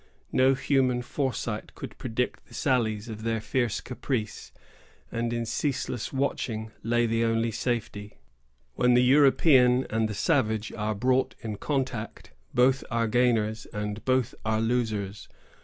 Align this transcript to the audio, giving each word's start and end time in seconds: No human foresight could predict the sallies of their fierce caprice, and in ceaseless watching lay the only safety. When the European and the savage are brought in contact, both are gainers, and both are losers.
No 0.31 0.55
human 0.55 1.03
foresight 1.03 1.75
could 1.75 1.95
predict 1.99 2.47
the 2.47 2.55
sallies 2.55 3.07
of 3.07 3.21
their 3.21 3.39
fierce 3.39 3.79
caprice, 3.81 4.51
and 5.11 5.31
in 5.31 5.45
ceaseless 5.45 6.11
watching 6.11 6.71
lay 6.81 7.05
the 7.05 7.23
only 7.23 7.51
safety. 7.51 8.17
When 8.73 8.95
the 8.95 9.03
European 9.03 9.85
and 9.91 10.09
the 10.09 10.15
savage 10.15 10.71
are 10.71 10.95
brought 10.95 11.35
in 11.41 11.57
contact, 11.57 12.31
both 12.51 12.83
are 12.89 13.07
gainers, 13.07 13.67
and 13.67 14.03
both 14.03 14.33
are 14.43 14.59
losers. 14.59 15.29